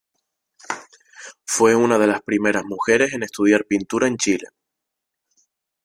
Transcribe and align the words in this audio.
Fue 1.45 1.75
una 1.75 1.99
de 1.99 2.07
las 2.07 2.23
primeras 2.23 2.63
mujeres 2.65 3.13
en 3.13 3.21
estudiar 3.21 3.65
pintura 3.65 4.07
en 4.07 4.17
Chile. 4.17 4.47